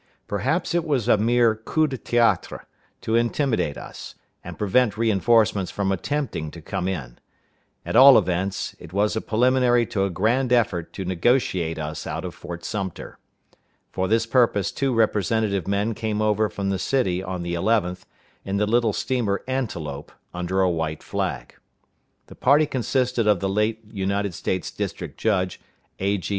Perhaps 0.27 0.73
it 0.73 0.83
was 0.83 1.07
a 1.07 1.15
mere 1.15 1.53
coup 1.53 1.85
de 1.85 1.95
théâtre, 1.95 2.61
to 3.01 3.13
intimidate 3.15 3.77
us, 3.77 4.15
and 4.43 4.57
prevent 4.57 4.97
re 4.97 5.11
enforcements 5.11 5.69
from 5.69 5.91
attempting 5.91 6.49
to 6.49 6.59
come 6.59 6.87
in; 6.87 7.19
at 7.85 7.95
all 7.95 8.17
events, 8.17 8.75
it 8.79 8.93
was 8.93 9.15
a 9.15 9.21
preliminary 9.21 9.85
to 9.85 10.03
a 10.03 10.09
grand 10.09 10.51
effort 10.51 10.91
to 10.93 11.05
negotiate 11.05 11.77
us 11.77 12.07
out 12.07 12.25
of 12.25 12.33
Fort 12.33 12.65
Sumter. 12.65 13.19
For 13.91 14.07
this 14.07 14.25
purpose 14.25 14.71
two 14.71 14.91
representative 14.91 15.67
men 15.67 15.93
came 15.93 16.19
over 16.19 16.49
from 16.49 16.71
the 16.71 16.79
city 16.79 17.21
on 17.21 17.43
the 17.43 17.53
11th, 17.53 18.01
in 18.43 18.57
the 18.57 18.65
little 18.65 18.93
steamer 18.93 19.43
Antelope, 19.47 20.11
under 20.33 20.61
a 20.61 20.69
white 20.71 21.03
flag. 21.03 21.57
The 22.25 22.33
party 22.33 22.65
consisted 22.65 23.27
of 23.27 23.39
the 23.39 23.47
late 23.49 23.81
United 23.91 24.33
States 24.33 24.71
district 24.71 25.19
judge, 25.19 25.59
A.G. 25.99 26.27